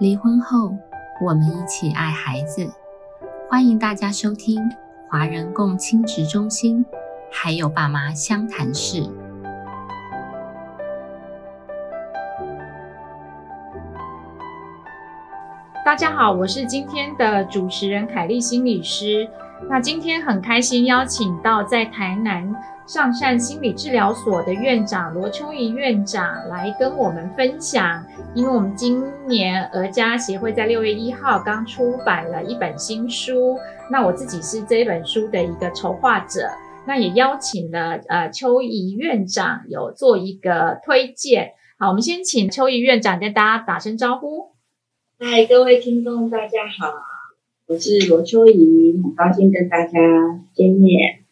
[0.00, 0.76] 离婚后，
[1.24, 2.68] 我们一起爱孩子。
[3.48, 4.60] 欢迎大家收听
[5.08, 6.84] 华人共亲职中心，
[7.30, 9.08] 还有爸妈相谈室。
[15.84, 19.28] 大家好，我是今天的主持人凯丽心理师。
[19.70, 22.52] 那今天很开心邀请到在台南
[22.86, 33.56] 上善心理治疗所的院长罗秋怡院长来跟我们分享，因为我们今年儿家协会在六月一号刚出版了一本新书，
[33.90, 36.50] 那我自己是这本书的一个筹划者，
[36.86, 41.52] 那也邀请了呃秋怡院长有做一个推荐。
[41.78, 44.52] 好，我们先请秋怡院长跟大家打声招呼。
[45.18, 46.92] 嗨，各位听众，大家好。
[47.66, 49.90] 我是罗秋怡，很高兴跟大家
[50.52, 51.23] 见面。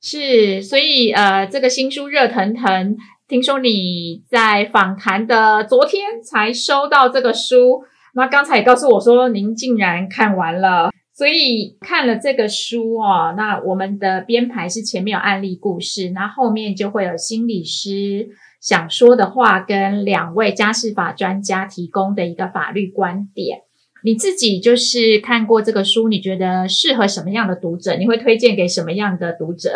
[0.00, 7.82] 是，所以呃，这个新书热腾腾，听说你在访谈的昨天才收到这个书，
[8.14, 18.28] 那刚才也告诉我说您竟然看完了，所以看了这个书哦，那我们的编排是前面有案例故事，那后面就会有心理师
[18.60, 23.67] 想说的话，跟两位家事法专家提供的一个法律观点。
[24.04, 27.96] 你自己就是看过这个书，你觉得适合什么样的读者？
[27.96, 29.70] 你会推荐给什么样的读者？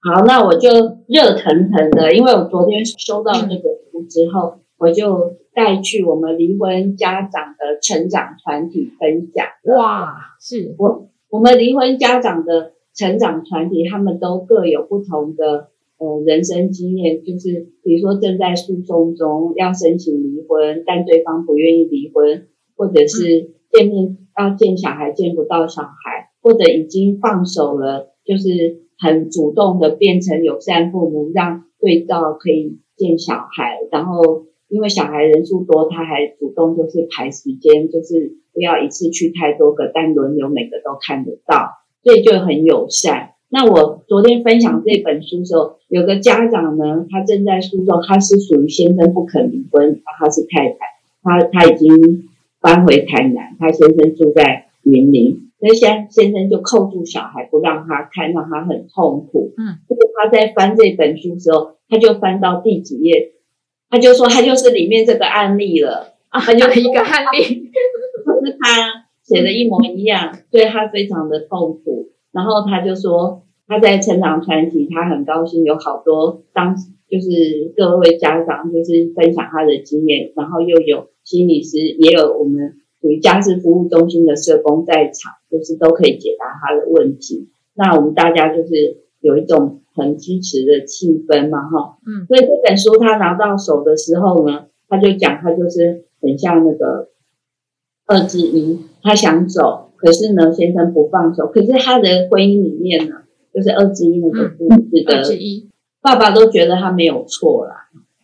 [0.00, 0.70] 好，那我就
[1.06, 3.60] 热腾腾的，因为我昨天收到这本
[3.92, 9.46] 书之后，我就带去我们离婚家长的成长团体分享。
[9.76, 22.48] 哇，是我我们离婚家长的成长团体，他们都各有不同的呃人生经验，就是比如说正在诉讼中要申请离婚，但对方不愿意离婚。
[22.82, 33.78] 或者是见面要见小孩见不到小孩，或者已经放手了，就是很主动的变成友善父母，让对照可以见小孩。
[33.92, 41.68] 然后因为小孩人数多，他还主动就是排时间，就是不要一次去太多个，但轮流每个都看得到，
[42.02, 43.34] 所以就很友善。
[43.48, 50.78] 那我昨天分享这本书的时候，有个家长呢，他正在诉讼，他是属于先生不肯离婚，他是太太，
[51.22, 52.28] 他他已经。
[52.62, 59.52] 搬回台南，他先生住在云林，那先先生就扣住小孩不让他看，让他很痛苦。
[59.58, 63.32] 嗯，就是他在翻这本书时候，他就翻到第几页，
[63.90, 72.12] 他就说他就是里面这个案例了啊，他就一个案例，就是他写的一模一样，对他非常的痛苦。
[72.32, 76.76] 然后他就说他在成长传奇，他很高兴有好多当
[77.10, 81.11] 就是各位家长就是分享他的经验，然后又有。
[81.32, 87.48] 心理师也有我们属于家事服务中心的社工在场，就是都可以解答他的问题。
[87.74, 92.26] 那我们大家就是有一种很支持的气氛嘛，哈，嗯。
[92.26, 97.08] 所以这本书他拿到手的时候呢，他就讲他就是很像那个
[98.04, 103.22] 二之一，他想走，可是呢先生不放手，可是他的婚姻里面呢，
[103.54, 105.70] 就是二之一那个故事的
[106.02, 107.81] 爸爸都觉得他没有错啦。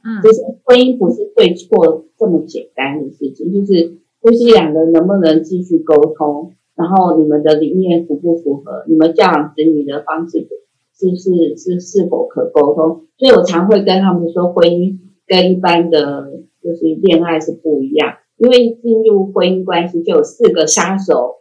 [0.09, 10.49] 嗯，就是婚姻不是对错这么简单的事情，就是夫妻两个人能不能继续沟通，然后你们的理念符不符合，你们教养子女的方式
[10.97, 13.05] 是是是是否可沟通？
[13.19, 14.97] 所以我常会跟他们说，婚姻
[15.27, 16.33] 跟一般的
[16.63, 21.35] 就是恋爱是不一样，因为进入婚姻关系就有四个杀手，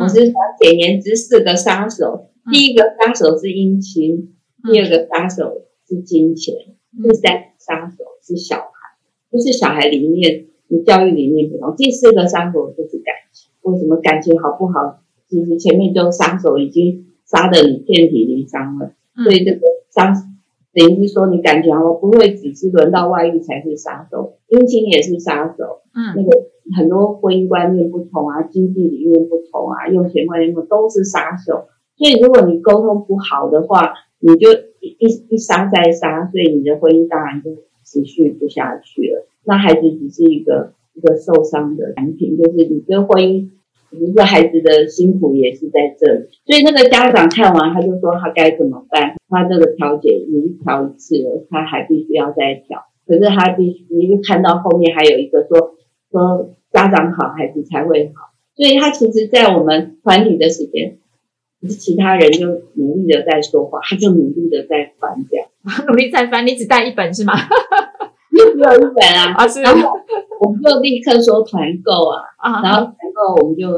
[0.00, 4.34] 我是想简言之四个杀手，第一个杀手是姻亲，
[4.70, 6.54] 第二个杀手是金钱，
[7.02, 7.51] 第三。
[7.64, 8.98] 杀手是小孩，
[9.30, 11.76] 就是小孩里面你教育理念不同。
[11.76, 14.98] 第四个杀手就是感情，为什么感情好不好？
[15.28, 18.92] 其实前面就杀手已经杀的你遍体鳞伤了，
[19.22, 20.12] 所以这个杀
[20.74, 25.82] 等于是说你感情好，不会只是轮到外遇才是杀手，姻亲也是杀手。
[25.94, 31.68] 嗯，那个很多婚姻观念不同啊，经济理念不同啊，用钱观念不同都是杀手。
[31.96, 34.48] 所以如果你沟通不好的话，你就。
[34.82, 37.50] 一一杀再杀，所以你的婚姻当然就
[37.84, 39.26] 持续不下去了。
[39.44, 43.50] 那孩子只是一个一个受伤的产品，就是你跟婚姻，
[43.90, 46.28] 你说孩子的辛苦也是在这里。
[46.44, 49.14] 所以那个家长看完，他就说他该怎么办？
[49.28, 52.84] 他这个调解已经调一次了，他还必须要再调。
[53.06, 55.74] 可是他必须，你就看到后面还有一个说
[56.10, 58.32] 说家长好，孩子才会好。
[58.54, 60.98] 所以他其实，在我们团体的时间。
[61.68, 65.48] 其他人就努力的在说话，他就努力的在翻掉，
[65.88, 66.46] 努力在翻。
[66.46, 67.34] 你只带一本是吗？
[68.32, 69.34] 只有一本啊！
[69.38, 69.60] 啊，是。
[69.62, 69.92] 然后
[70.40, 73.68] 我们就立刻说团购啊，啊，然后团购我们就，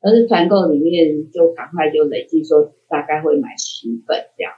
[0.00, 4.52] 而是团购里面就赶快就累计说大概会买十本这样，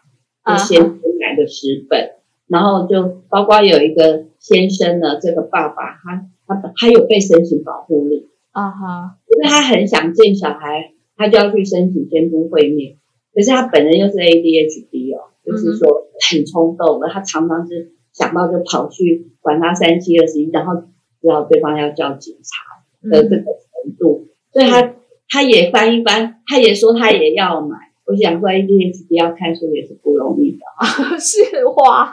[0.46, 0.82] 就先
[1.20, 2.12] 买个十本，
[2.46, 12.96] 然后就包括有一个先生呢，这个爸爸他他他有被申请保护令，啊哈，因为他很想见小孩，他就要去申请监督会面。
[13.34, 20.74] 可是他本人又是 ADHD 哦，就是说很冲动的，他常常是想到就跑去管他三七二十一，然后
[21.20, 24.94] 知道对方要叫警察的这个程度，所以他
[25.28, 27.76] 他也翻一翻，他也说他也要买。
[28.06, 30.86] 我想说 ADHD 要看书也是不容易的啊，
[31.18, 32.10] 是哇，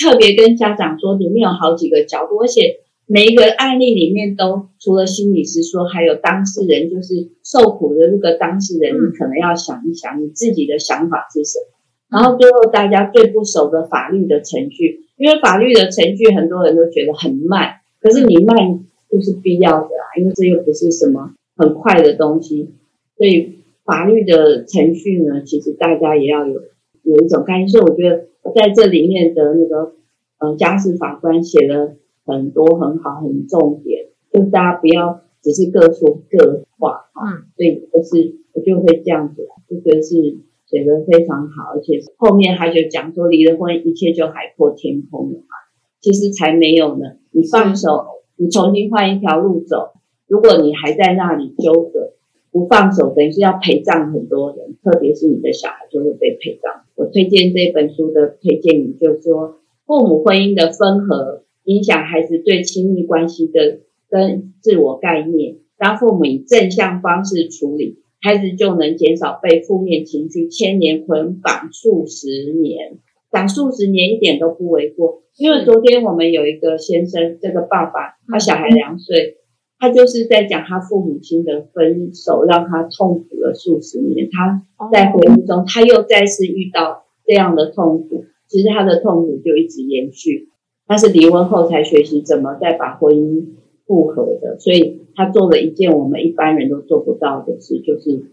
[0.00, 2.87] 特别跟家长说，里面有好几个角度，而且。
[3.10, 11.78] 每一个案例里面都除了心理师说，还有当事人，就是受苦的那个当事人，你可能要想一想你自己的想法是什么。
[12.10, 22.74] 然后最后大家最不熟的法律的程序，因为法律的程序很多人都觉得很慢，可是你慢就是必要的啊，因为这又不是什么很快的东西。
[23.16, 26.60] 所以法律的程序呢，其实大家也要有
[27.04, 27.68] 有一种概念。
[27.70, 29.94] 所以我觉得在这里面的那个
[30.40, 31.96] 呃家事法官写的。
[32.28, 37.48] 很多很好，很重点，就大家不要只是各说各话啊。
[37.56, 40.36] 所以就是我就会这样子，就觉得是
[40.66, 45.56] 写的非常好，而且后面他就讲说离了婚一切就海阔天空了嘛。
[46.00, 48.04] 其实才没有呢，你放手，
[48.36, 49.92] 你重新换一条路走。
[50.26, 52.12] 如果你还在那里纠葛，
[52.52, 56.84] 不放手，等于是要陪葬很多人，特别是你的小孩就会被陪葬。
[56.94, 61.42] 我推荐这本书的推荐语就是说，父母婚姻的分合。
[61.68, 65.56] 影响孩子对亲密关系的跟自我概念。
[65.76, 72.96] 当父母以正向方式处理，孩子就能减少被负面情绪牵连捆绑数十年。
[73.30, 75.24] 讲数十年一点都不为过。
[75.36, 79.36] 因为昨天我们有一个先生，这个爸爸，他小孩两岁，
[79.78, 84.30] 他就是在讲他父母亲的分手，让他痛苦了数十年。
[84.30, 90.48] 他在回忆中，他又再次遇到这样的痛苦，其实他的痛苦就一直延续。
[90.88, 93.44] 他是离婚后才学习怎么再把婚姻
[93.86, 98.24] 复合的，所以他做了一件我们一般人都做不到的事，就是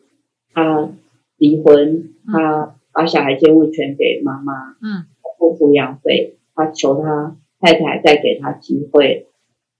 [0.54, 0.90] 他
[1.38, 5.06] 离婚，他把小孩监护权给妈妈，嗯，
[5.38, 9.28] 付抚养费，他求他太太再给他机会，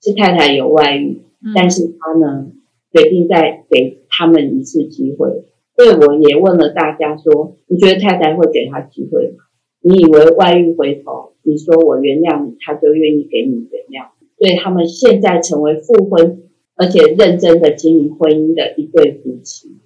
[0.02, 1.22] 是太太有外遇，
[1.56, 2.52] 但是他呢
[2.92, 5.46] 决定再给他们一次机会，
[5.78, 9.46] 所以我也问了大家说，你觉得太太会给他机会吗？
[9.88, 11.34] 你以为外遇回头？
[11.44, 14.10] 你说我原谅你，他就愿意给你原谅。
[14.36, 16.42] 所以他们现在成为复婚，
[16.76, 19.78] 而且认真的经营婚姻的一对夫妻。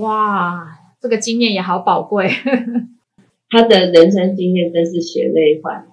[0.00, 0.64] 哇，
[0.98, 2.26] 这个经验也好宝贵。
[3.50, 5.88] 他的人生经验真是血泪换，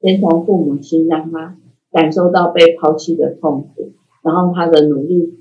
[0.00, 1.58] 先从父母亲让他
[1.92, 3.92] 感受到被抛弃的痛苦，
[4.24, 5.38] 然后他的努力，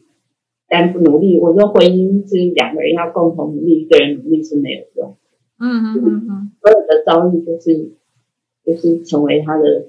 [0.68, 5.16] 但不努力，我说婚姻是两个人要共同努力，一个人努力是没有用。
[5.60, 7.94] 嗯嗯嗯嗯，所有的遭遇就是。
[8.66, 9.88] 就是成为他的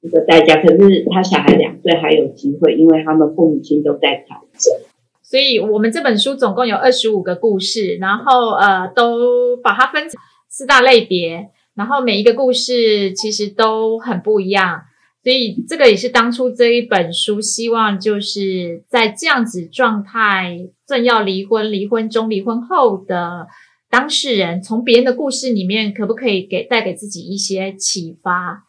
[0.00, 4.72] 一个代价，可是他小孩两岁还有机会，因为他们父母亲都在调整。
[5.20, 10.12] 所以我们这本书总共有二十五个故事，然后呃，都把它分成
[10.48, 14.82] 四大类别，然后每一个故事其实都很不一样。
[15.24, 23.48] 所以这个也是当初这一本书希望就是在这样子状态，正要离婚、离婚中、离婚后的。
[23.94, 28.64] 当事人从别人的故事里面，可不可以给带给自己一些启发？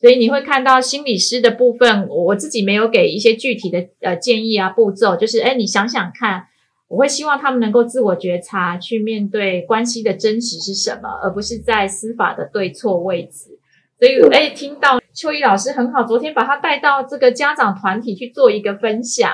[0.00, 6.44] 所以你会看到心理师的部分，我自己没有给一些具体的呃建议啊步骤，就是哎，你想想看，
[6.86, 13.58] 我会希望他们能够自我觉察，去面对关系的真实是什么，而不是在司法的对错位置。
[13.98, 19.28] 所以哎，听到秋怡老师很好，昨天把他带到这个家长团体去做一个分享。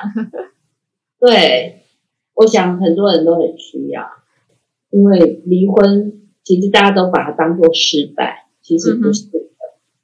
[1.20, 1.82] 对，
[2.32, 4.24] 我想很多人都很需要。
[4.94, 9.40] 因为离婚，其实大家都把它当做失败，其实不是的。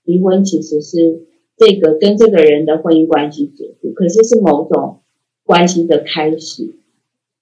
[0.03, 5.03] 离婚其实是这个跟这个人的婚姻关系结束，可是是某种
[5.45, 6.75] 关系的开始。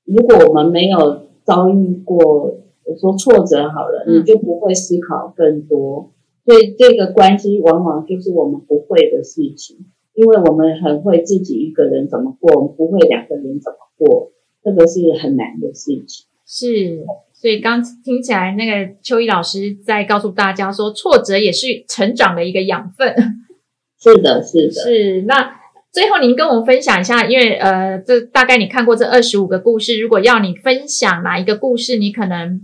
[0.04, 6.12] 如果我们没有遭遇过，我说挫折好了，你就不会思考更多。
[6.44, 16.26] 所以这个关系往往就是我们不会的事情，因为我们很会自己一个人怎么过，我们不会两个人怎么过，这个是很难的事情。
[16.44, 17.06] 是。
[17.40, 23.14] 所以刚听起来，那个秋怡老师在告诉大家说，挫折也是成长的一个养分。
[24.00, 24.72] 是的，是的。
[24.72, 25.54] 是那
[25.92, 32.60] 最后您跟我们分享一下，因为呃，这大概你看过这二十五个故事，如果要你分享哪一个故事，你可能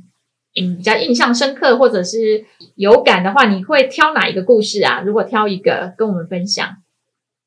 [0.60, 5.02] 嗯比较印象深刻或者是有感的话，你会挑哪一个故事啊？
[5.06, 6.68] 如果挑一个跟我们分享，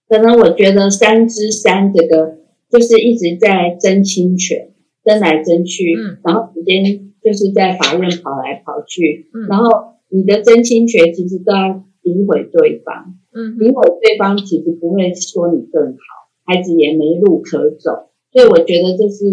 [0.08, 2.38] 可能我觉得三之三这个
[2.72, 4.70] 就是一直在争侵权，
[5.04, 7.07] 争来争去，嗯，然后时间。
[7.28, 15.98] 就是在法院跑来跑去，然后你的真心权其实都要诋毁对方，嗯，诋毁对方其实不会说你更好，
[16.46, 18.08] 孩子也没路可走。
[18.32, 19.26] 所以我觉得这是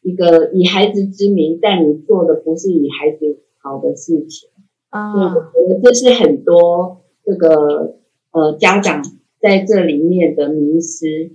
[0.00, 4.48] 一个以孩子之名，但你做的不是以孩子好的事情。
[4.88, 7.98] 啊，我觉得这是很多这个
[8.30, 9.02] 呃家长
[9.42, 11.32] 在这里面的迷失。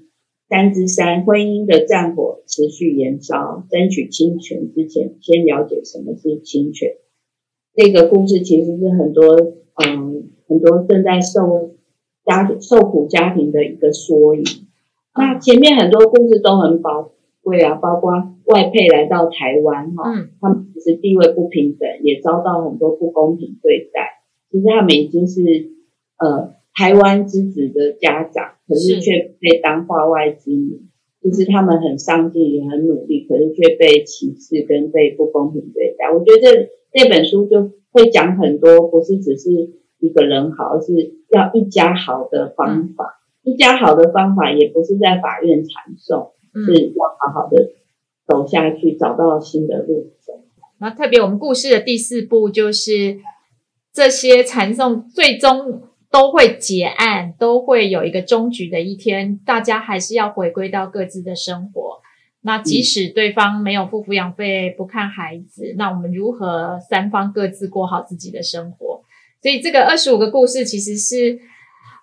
[0.49, 6.95] 三之三，婚姻的战火持续延烧，争取侵权之前，先了解什么是侵权。
[7.73, 9.23] 这个故事其实是很多
[9.75, 11.75] 嗯很多正在受
[12.25, 14.43] 家受苦家庭的一个缩影。
[15.15, 17.11] 那前面很多故事都很宝
[17.41, 18.11] 贵啊，包括
[18.45, 20.03] 外配来到台湾哈，
[20.39, 24.23] 他们其实地位不平等，也遭到很多不公平对待。
[24.49, 25.41] 其实他们已经是
[26.19, 26.55] 呃。
[26.77, 30.83] 台湾之子的家长，可是却被当化外之女，
[31.23, 36.11] 就是他们很上进也很努力，可是却被歧视跟被不公平对待。
[36.13, 39.49] 我觉得这这本书就会讲很多，不是只是
[39.97, 40.93] 一个人好，而是
[41.29, 43.23] 要一家好的方法。
[43.41, 47.71] 一家好的方法也不是在法院传送，是要好好的
[48.27, 50.43] 走下去，找到新的路走。
[50.79, 53.17] 那特别我们故事的第四步就是
[53.91, 55.86] 这些传送最终。
[56.09, 62.01] 都会结案，都会有一个终局的一天，大家还是要回归到各自的生活。
[62.41, 69.03] 那即使对方没有付抚养费，不看孩子，那我们如何三方各自过好自己的生活？
[69.41, 71.39] 所以这个二十五个故事，其实是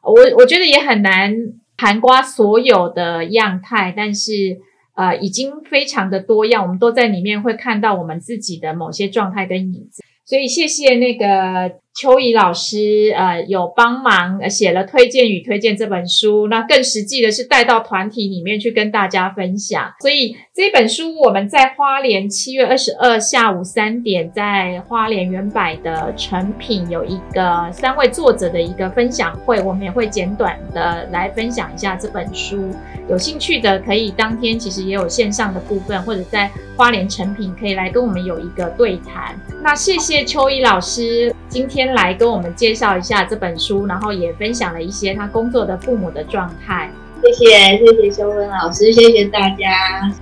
[0.03, 1.35] 我我觉得也很难
[1.79, 4.61] 涵瓜所有的样态，但是
[4.95, 10.03] 呃，已经非常的多样，我们都在里面会看到我们自己的某些状态跟影子。
[10.27, 11.83] 所以谢谢那个。
[11.95, 19.93] 秋怡老师，呃，有帮忙写了推荐与推荐这本书，那更实际的是带到团体里面去跟大家分享。
[20.01, 32.75] 所以这本书我们在花莲七月二十二下午三点，在花莲原百的成品有一个三位作者的一个分享会，我们也会简短的来分享一下这本书。
[33.09, 39.39] 有兴趣的可以当天其实也有线上的部分，或者在花莲成品可以来跟我们有一个对谈。
[39.63, 41.34] 那谢谢秋怡老师。
[41.55, 46.91] 今天来跟我们介绍一下这本书，然后也分享了一些他工作的父母的状态。
[47.23, 50.13] 谢谢，谢谢修文老师，谢谢大家。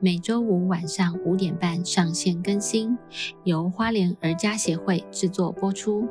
[0.00, 2.98] 每周五晚上五点半上线更新，
[3.44, 6.06] 由花莲儿家协会制作播出。